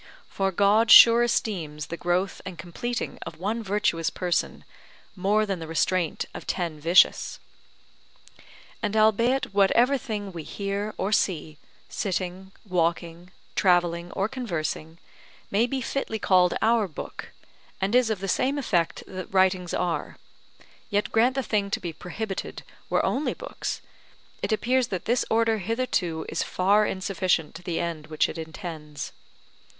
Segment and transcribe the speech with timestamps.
[0.27, 4.65] For God sure esteems the growth and completing of one virtuous person
[5.15, 7.39] more than the restraint of ten vicious.
[8.81, 14.97] And albeit whatever thing we hear or see, sitting, walking, travelling, or conversing,
[15.51, 17.29] may be fitly called our book,
[17.79, 20.17] and is of the same effect that writings are,
[20.89, 23.81] yet grant the thing to be prohibited were only books,
[24.41, 29.11] it appears that this Order hitherto is far insufficient to the end which it intends.